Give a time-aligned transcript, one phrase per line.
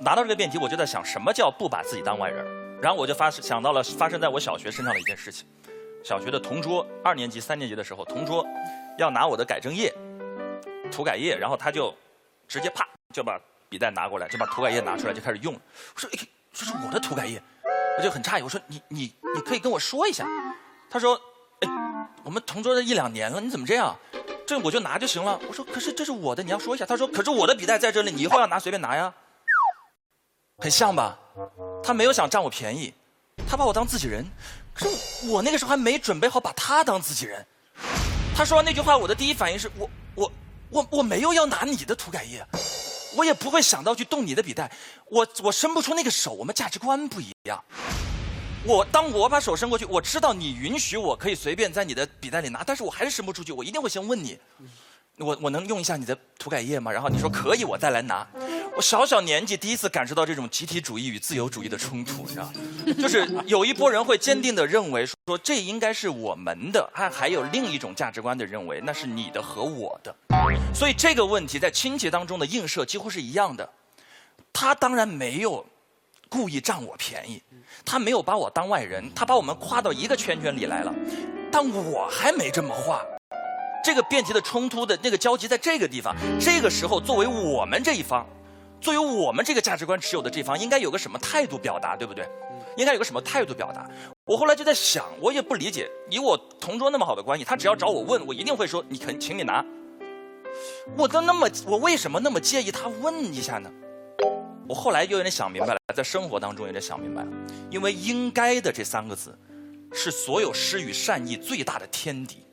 [0.00, 2.46] 拿到这个辩题，我就在想，什么叫不把自己当外人？
[2.80, 5.46] 然后我就发想到了发生在我小学身上的一件事情。
[6.04, 8.46] 小学的同桌，二年级、三年级的时候，同桌
[8.98, 9.92] 要拿我的改正液、
[10.90, 11.92] 涂改液，然后他就
[12.46, 13.38] 直接啪就把
[13.68, 15.52] 笔袋拿过来，就把涂改液拿出来就开始用。
[15.52, 16.08] 我说：“，
[16.52, 17.42] 这是我的涂改液。”
[17.98, 20.24] 我就很诧异，我说：“你你你可以跟我说一下。”
[20.88, 21.20] 他说
[21.60, 21.68] ：“哎，
[22.22, 23.96] 我们同桌的一两年了，你怎么这样？
[24.46, 29.12] 这我就拿就行了。”我说：“可是这是我的，你要说一下。”他说：“可是我的笔袋在这里，你以后要拿随便拿呀。”
[30.58, 31.16] 很像吧？
[31.84, 32.92] 他没有想占我便宜，
[33.48, 34.26] 他把我当自己人。
[34.74, 37.46] 可是我那个时候还没准备好把他当自己人。
[38.34, 40.32] 他说完那句话，我的第一反应是我我
[40.70, 42.44] 我我没有要拿你的涂改液，
[43.16, 44.70] 我也不会想到去动你的笔袋，
[45.06, 47.62] 我我伸不出那个手，我们价值观不一样。
[48.64, 54.38] 我当我把手伸过去，我知道你允许我可以随便在你的笔袋里拿，但是我还是伸不出去，我一定会先问你，
[55.18, 56.90] 我我能用一下你的涂改液吗？
[56.90, 58.26] 然后你说可以，我再来拿。
[58.76, 62.52] 我小小年纪第一次感受到这种集体主义与自由主义的冲突，你知道吗
[63.00, 70.14] 就是有一波人会坚定地认为说这应该是我们的，还还有另一种价值观的认为那是你的和我的。
[70.72, 73.68] 所以这个问题在亲戚当中的映射几乎是一样的。
[74.52, 75.64] 他当然没有
[76.28, 77.42] 故意占我便宜，
[77.84, 80.94] 他没有把我当外人，他把我们跨到一个圈圈里来了，
[81.50, 83.04] 但我还没这么画。
[83.88, 88.26] 这个辩题的冲突的那个交集在这个地方，这个时候作为我们这一方。
[88.82, 92.28] 作为我们这个价值观持有的这方，应该有个什么态度表达，对不对？
[92.76, 93.88] 应该有个什么态度表达？
[94.26, 99.64] 我后来就在想，我也不理解，以我同桌那么好的关系，他只要找我问，我一定会说，你肯，请你拿。
[100.94, 103.70] 我都那么，我为什么那么介意他问一下呢？
[104.68, 107.28] 我后来又有点想明白了，在生活当中有点想明白了，
[107.70, 109.34] 因为“应该”的这三个字，
[109.94, 112.44] 是所有施与善意最大的天敌。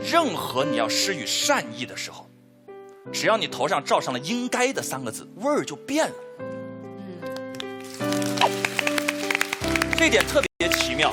[0.00, 2.28] 任何你要施予善意的时候。
[3.12, 6.14] 只要你头上罩上了“应该”的三个字，味儿就变了。
[6.98, 7.20] 嗯
[9.96, 11.12] 这点特别奇妙，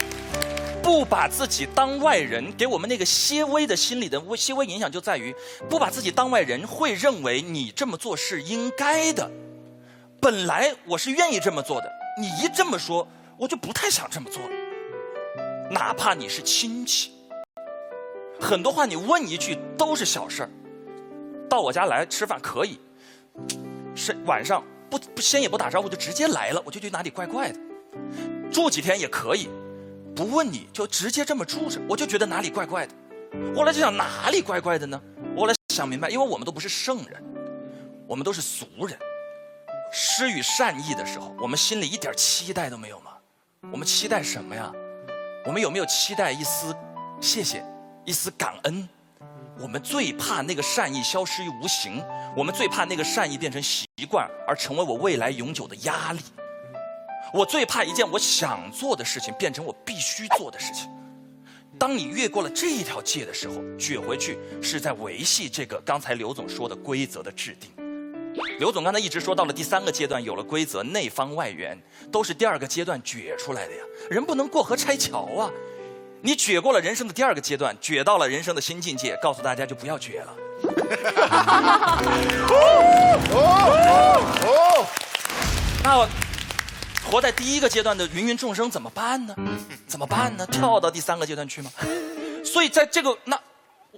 [0.82, 5.36] 不把自己当外人，给我们那个些微的心理的微些微影响就在于，
[5.70, 9.30] 不把自己当外人，会认为你这么做是应该的。
[10.20, 13.08] 本来我是愿意这么做的，你一这么说，
[13.38, 14.50] 我就不太想这么做了。
[15.70, 17.12] 哪怕你是亲戚，
[18.42, 20.50] 很多话你问一句都是小事儿。
[21.48, 22.80] 到我家来吃饭可以，
[23.96, 27.60] 是晚上不不先也不打招呼就直接来了，我就觉得哪里怪怪的。
[28.52, 29.48] 住几天也可以，
[30.16, 32.94] 不问你就直接这么住着，我就觉得哪里怪怪的。
[33.56, 35.00] 后来就想哪里怪怪的呢？
[35.38, 37.24] 后来想明白，因为我们都不是圣人，
[38.08, 38.98] 我们都是俗人。
[39.94, 43.12] 施与善意的时候，我们心里一点期待都没有吗？
[43.72, 44.72] 我们期待什么呀？
[45.46, 46.74] 我们有没有期待一丝
[47.20, 47.64] 谢谢，
[48.06, 48.88] 一丝感恩？
[49.60, 52.04] 我们最怕那个善意消失于无形，
[52.36, 56.20] 我们最怕那个善意变成习惯而成为我未来永久的压力。
[57.32, 60.90] 我最怕一件我想做的事情变成我必须做的事情。
[61.78, 67.70] 当你越过了这一条界的时候，撅回去是在维系这个刚才刘总说的规则的制定。
[68.60, 71.80] 刘总刚才一直说到了第三个阶段，有了规则，内方外圆
[72.12, 73.84] 都是第二个阶段撅出来的呀。
[74.10, 75.52] 人不能过河拆桥啊。
[76.24, 80.36] 你撅过了人生的第二个阶段，撅到了人生的新境界，告诉大家就不要撅了。
[82.48, 82.56] 哦
[83.34, 83.38] 哦
[84.46, 84.88] 哦
[85.84, 86.08] 那
[87.10, 89.36] 活在第一个阶段的芸芸众生怎么办呢？
[89.88, 90.46] 怎么办呢？
[90.46, 91.72] 跳到第三个阶段去吗？
[92.46, 93.40] 所以在这个那，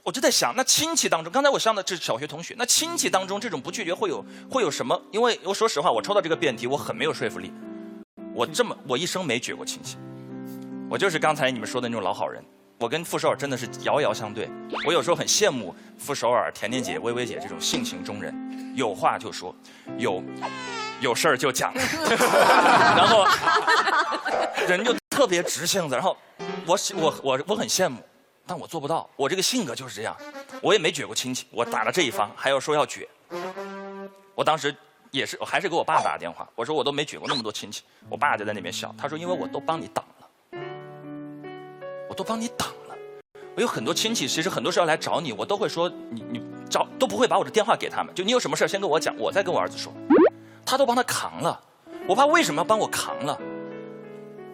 [0.02, 5.00] 我就在想，那亲戚当中，刚才我上的这是小学同学，那亲戚当中这种不拒绝会有会有什么？
[5.12, 7.54] 因为我说实话，我抽到这个辩题，我很没有说服力。
[8.34, 9.98] 我这么我一生没撅过亲戚。
[10.90, 12.44] 我就是刚才你们说的那种老好人，
[12.78, 14.48] 我跟傅首尔真的是遥遥相对。
[14.86, 19.56] 我有时候很羡慕傅首尔、甜甜姐、薇薇姐这种性情中人，有话就说，
[19.98, 20.24] 有
[21.02, 23.26] 有事儿就讲， 然后
[24.68, 25.96] 人就特别直性子。
[25.96, 26.16] 然后
[26.68, 28.00] 我我我我很羡慕，
[28.46, 29.10] 但我做不到。
[29.16, 30.16] 我这个性格就是这样，
[30.62, 31.48] 我也没撅过亲戚。
[31.50, 33.08] 我打了这一方，还要说要撅。
[34.36, 34.76] 我当时
[35.10, 37.84] 也是，我还是给我爸打了电话，我说我都没撅过那么多亲戚。
[38.10, 40.06] 我爸就在那边笑，他说因为我都帮你挡。
[42.14, 42.96] 我都帮你挡了，
[43.56, 46.40] 我有很多亲戚，其实很多时候来找你，我都会说你你
[46.70, 49.92] 找都不会把我的电话给他们，就你有什么事先跟我讲，我再跟我儿子说，
[50.64, 51.60] 他都帮他扛了。
[52.08, 53.36] 我爸为什么要帮我扛了？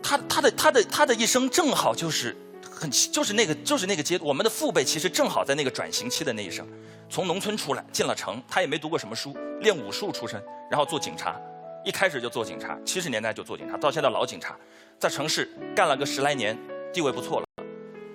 [0.02, 2.34] 他他的他的他的一生正好就是
[2.72, 6.66] 很就是那个就是那个阶，我们的父辈其实正好在那个转型期的那一生，
[7.10, 10.42] 从农村出来进了城，他也没读过什么书，练武术出身，
[10.72, 11.36] 然后做警察，
[11.84, 14.56] 一开始就做警察，七十年代就做警察，到现在老警察，
[14.98, 16.58] 在城市干了个十来年，
[16.94, 17.49] 地位不错了。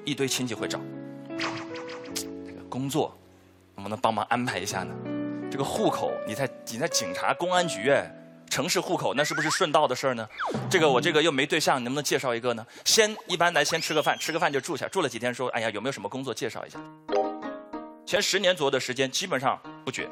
[0.05, 0.79] 一堆亲戚会找，
[1.39, 3.17] 这个工作
[3.75, 4.95] 能不能帮忙安排一下呢？
[5.51, 7.93] 这个户口你在你在警察公安局，
[8.51, 10.29] 城市户口，那是不是顺道的事儿呢？
[10.69, 12.67] 这个我这个又没对象，你能不能介绍一个呢？
[12.85, 16.79] 先一般来先吃个饭，吃个饭就住下，住了几天说，哎呀，有没有什么工作介绍一下？
[18.05, 20.09] 前十年左右的时间，基本上不绝，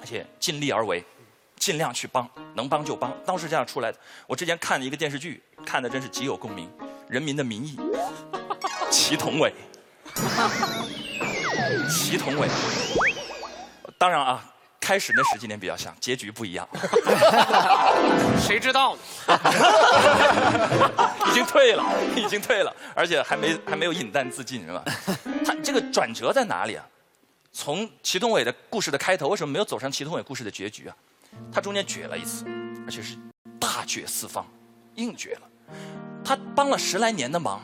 [0.00, 1.02] 而且尽力而为，
[1.56, 3.98] 尽量去帮，能帮就帮，当时这样出来的。
[4.26, 6.68] 我之前看了一个电视剧，看的真是极有共鸣，
[7.08, 7.76] 《人民的名义》，
[9.06, 9.52] 祁同伟，
[11.90, 12.48] 祁同伟。
[13.98, 14.42] 当然啊，
[14.80, 16.66] 开始那十几年比较像，结局不一样。
[18.40, 19.02] 谁知道呢？
[21.28, 21.84] 已经退了，
[22.16, 24.82] 已经退了，而且还没还没有饮弹自尽，是吧？
[25.44, 26.82] 他这个转折在哪里啊？
[27.52, 30.96] 从祁同伟的故事的开头，为什么没有走上祁同伟故事的结局啊？
[31.52, 32.46] 他中间绝了一次，
[32.86, 33.18] 而且是
[33.60, 34.46] 大绝四方，
[34.94, 35.42] 硬绝了。
[36.24, 37.60] 他帮了十来年的忙，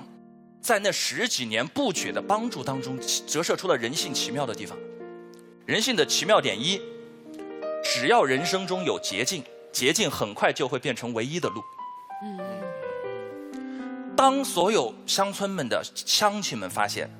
[0.60, 4.76] 在那十几年不绝的帮助当中，折射出了人性奇妙的地方。
[5.66, 6.80] 人性的奇妙点一：
[7.82, 9.42] 只要人生中有捷径，
[9.72, 11.62] 捷径很快就会变成唯一的路。
[12.22, 12.38] 嗯
[14.16, 17.10] 当所有乡村们的乡亲们发现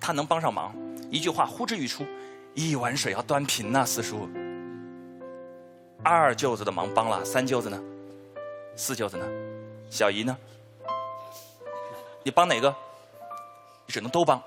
[0.00, 0.74] 他能帮上忙。
[1.08, 2.04] 一句话呼之欲出，
[2.54, 4.28] 一碗水要端平呐，四叔。
[6.02, 7.80] 二舅子的忙帮了，三舅子呢？
[8.74, 9.24] 四舅子呢？
[9.90, 10.36] 小姨呢？
[12.22, 12.68] 你帮哪个？
[13.86, 14.42] 你只能都帮。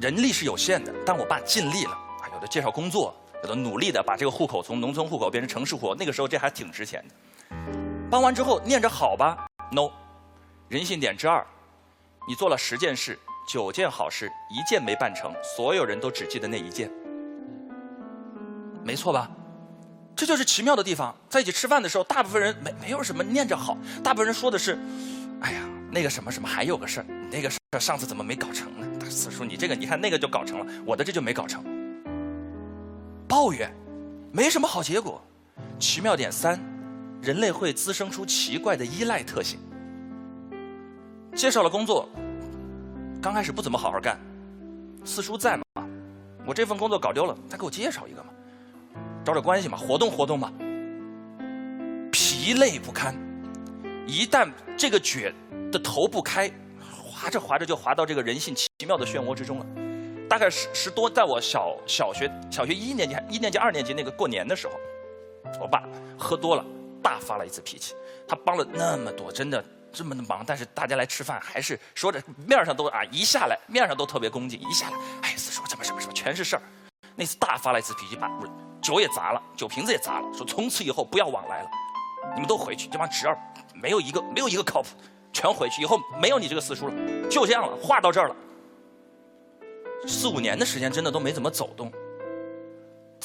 [0.00, 2.28] 人力是有限的，但我爸尽力了啊！
[2.34, 5.94] 有的介绍工作，有的努力的把这个户口从农村户口变成城市户口。
[5.94, 7.56] 那个时候这还挺值钱的。
[8.10, 9.90] 帮完之后念着好吧？No，
[10.68, 11.46] 人性点之二，
[12.28, 13.18] 你做了十件事。
[13.44, 16.88] 九件好事，一件没办成，所有人都只记得那一件，
[18.84, 19.28] 没错吧？
[20.14, 21.12] 这就是奇妙的地方。
[21.28, 24.78] 在一起吃饭的时候，大部分人没没有什么念着好，大部分人说的是
[25.42, 25.60] ：“哎呀，
[25.92, 31.62] 那个什么什么还有个事儿，那个事儿上次怎么没搞成呢？”四叔，你这个你看那个就搞成了，我的这就没搞成。
[33.28, 33.70] 抱怨，
[34.32, 35.22] 没什么好结果。
[35.78, 36.58] 奇妙点三，
[37.20, 39.60] 人类会滋生出奇怪的依赖特性。
[41.34, 42.08] 介绍了工作。
[43.20, 44.18] 刚开始不怎么好好干，
[45.04, 45.62] 四叔在吗？
[46.46, 48.30] 我这份工作搞丢了，再给我介绍一个嘛，
[49.22, 50.50] 找找关系嘛，活动活动嘛。
[52.10, 53.14] 疲累不堪，
[54.06, 55.32] 一旦这个卷
[55.72, 56.48] 的头不开，
[57.04, 59.66] 滑着滑着就滑到这个人性奇妙的漩涡之中了。
[60.28, 64.74] 大概十十多，在我小小学小学一年级、一年级、二年级那个过年的时候，
[65.60, 65.82] 我爸
[66.18, 66.64] 喝多了，
[67.02, 67.94] 大发了一次脾气。
[68.28, 69.64] 他帮了那么多，真的。
[69.94, 76.62] 这么的忙，但是大家来吃饭还是说着面上都啊一下来面上都特别恭敬，一下来哎四叔怎么什么什么全是事儿。
[77.14, 78.26] 那次大发了一次脾气，把
[78.80, 81.68] 酒也砸了，酒瓶子也砸了，说从此以后不要往来了，
[82.32, 83.38] 你们都回去，这帮侄儿
[83.74, 84.88] 没有一个没有一个靠谱，
[85.32, 86.94] 全回去，以后没有你这个四叔了，
[87.28, 88.36] 就这样了，话到这儿了。
[90.06, 91.92] 四五年的时间真的都没怎么走动，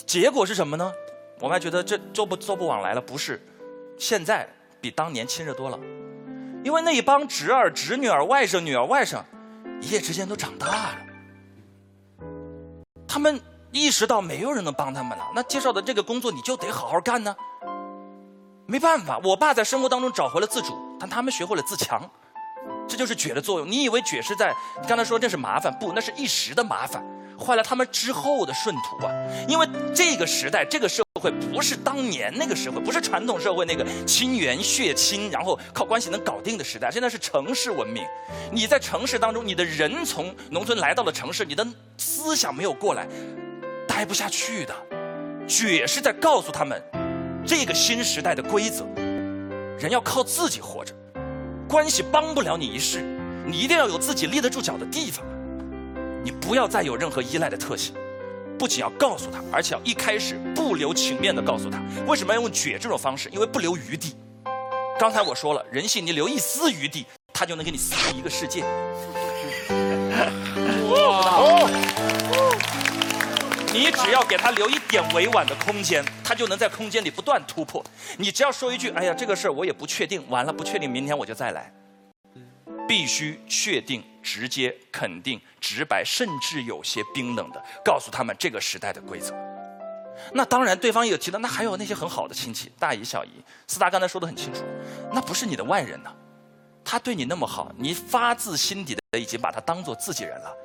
[0.05, 0.91] 结果是什么呢？
[1.39, 3.39] 我们还觉得这做不做不往来了，不是，
[3.97, 4.47] 现在
[4.79, 5.79] 比当年亲热多了。
[6.63, 9.21] 因为那一帮侄儿、侄女儿、外甥女儿、外甥，
[9.81, 10.97] 一夜之间都长大了。
[13.07, 13.39] 他们
[13.71, 17.35] 意识到没有人能帮他们了，那介绍的这个工作你就得好好干呢。
[18.65, 22.01] 没办法，我爸在生活当中找回了自主，但他们学会了自强，
[22.87, 23.69] 这就是觉的作用。
[23.69, 24.53] 你以为觉是在
[24.87, 27.03] 刚才说这是麻烦，不，那是一时的麻烦。
[27.39, 29.13] 换了他们之后的顺途啊！
[29.47, 36.89] 因为这个时代，这个社会不是当年那个社会，不是传统社会那个亲缘血亲，然后靠关系能搞定的时代。
[36.89, 38.03] 现在是城市文明，
[38.51, 41.63] 你在城市当中，你的人从农村来到了城市，你的
[41.95, 43.07] 思想没有过来，
[43.87, 44.75] 待不下去的。
[45.47, 46.81] 绝是在告诉他们，
[47.45, 48.83] 这个新时代的规则，
[49.79, 50.91] 人要靠自己活着，
[51.69, 53.05] 关系帮不了你一世，
[53.45, 55.23] 你一定要有自己立得住脚的地方。
[56.23, 57.93] 你不要再有任何依赖的特性，
[58.57, 61.79] 不仅要告诉他，而且要一开始不留情面的告诉他。
[62.07, 63.29] 为什么要用绝这种方式？
[63.29, 64.15] 因为不留余地。
[64.99, 68.63] 刚才我说了，人性你留一丝余地，他就能给你撕出一个世界。
[70.89, 71.69] 哇！
[73.71, 77.83] 你只要给他留一点委婉的空间，他就能在空间里不断突破。
[78.17, 81.71] 你只要说一句：“哎呀，这个事儿我也不确定。”完了，不确定，明天我就再来。
[82.87, 89.35] 必须确定、直接、肯定、直白，甚至有些冰冷的告诉他们这个时代的规则。
[90.33, 93.29] 那当然，对方也提到，那还有那些很好的亲戚，大姨、小姨。
[93.67, 94.63] 四大刚才说的很清楚，
[95.11, 96.09] 那不是你的外人呢。
[96.89, 100.55] 他对你那么好，你发自心底的已经把他当做自己人了。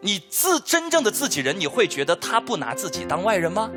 [0.00, 3.68] 你自真正的自己人，你会觉得他不拿自己当外人吗？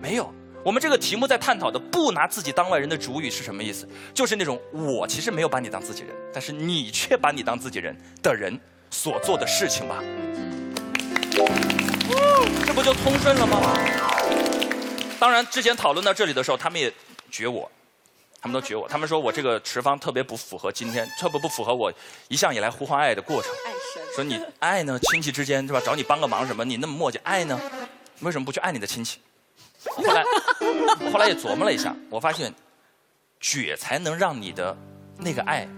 [0.00, 0.28] 没有。
[0.64, 3.88] 我们这个题目在探讨的不拿自己当外人的主语是什么意思？
[4.12, 8.58] 就是那种我其实没有把你当自己人，但是你却把你当自己人的人
[8.90, 10.02] 所做的事情吧。
[12.66, 13.78] 这不就通顺了吗？
[15.20, 16.92] 当然，之前讨论到这里的时候，他们也
[17.30, 17.70] 觉我，
[18.42, 21.92] 他们都觉我，他们说我这个持方特别不符合今天，特别不符合我
[22.26, 23.52] 一向以来呼唤爱的过程。
[23.64, 24.02] 爱神。
[24.16, 25.80] 说你爱呢，亲戚之间是吧？
[25.82, 26.64] 找你帮个忙什么？
[26.64, 27.58] 你那么磨叽，爱呢？
[28.18, 29.20] 为什么不去爱你的亲戚？
[29.84, 30.24] 后来，
[31.12, 32.52] 后来也琢磨了一下，我发现，
[33.38, 34.76] 觉才能让你的
[35.16, 35.68] 那个爱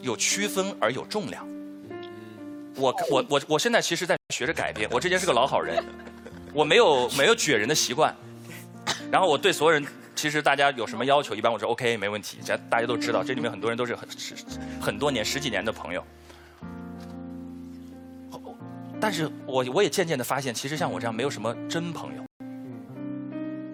[0.00, 1.44] 有区分而有重量。
[2.76, 5.84] 我我我我现在其实在学着改变，我之前是个老好人，
[6.54, 8.16] 我没有没有撅人的习惯，
[9.10, 9.84] 然后我对所有人，
[10.14, 14.34] 其实大家有什么要求，一般我说 OK 没问题，这大家都知道，这里面很多人都是很十
[14.80, 16.04] 很多年十几年的朋友。
[19.00, 22.22] 但是我我也渐渐的发现，其实像我这样没有什么真朋友，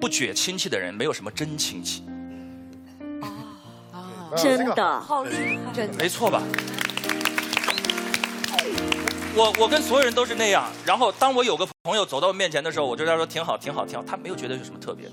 [0.01, 2.03] 不撅亲戚的人没有什么真亲戚，
[4.35, 5.73] 真的，好厉害！
[5.75, 5.99] 真的。
[5.99, 6.43] 没错吧？
[9.37, 15.13] 我我跟所有人都是那样，然后当我有个朋友走到我面前的时候，我就跟他说挺好挺好挺好，他没有觉得有什么特别的。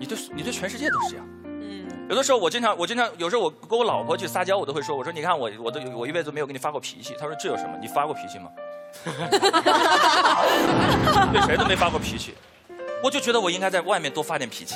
[0.00, 1.26] 你对你对全世界都是这样。
[1.44, 7.14] 嗯，有的时候我经常我经常有时候我跟我老婆去撒娇，我都会说我说你看我我都我一辈子没有给你发过脾气。
[7.20, 7.76] 她说这有什么？
[7.80, 8.48] 你发过脾气吗？
[11.32, 12.34] 对谁都没发过脾气，
[13.04, 14.74] 我就觉得我应该在外面多发点脾气，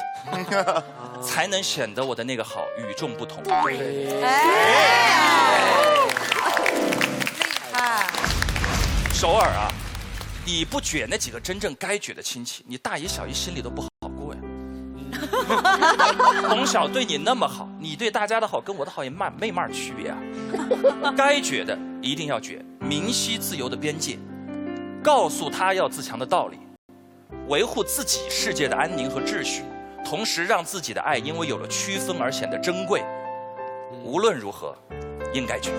[1.25, 3.43] 才能显得我的那个好与众不同。
[3.43, 4.23] 对，厉
[7.73, 8.07] 害！
[9.13, 9.73] 首尔啊，
[10.45, 13.89] 你不撅那几个真正该撅的亲戚，你大姨小姨心里都不好。
[16.49, 20.19] 从小对你那么好，你对大家的好跟我的好也嘛没嘛区别啊。
[21.17, 24.19] 该觉的一定要觉，明晰自由的边界，
[25.03, 26.59] 告诉他要自强的道理，
[27.49, 29.63] 维护自己世界的安宁和秩序，
[30.05, 33.03] 同时让自己的爱因为有了区分而显得珍贵。
[34.05, 34.77] 无论如何，
[35.33, 35.71] 应该撅。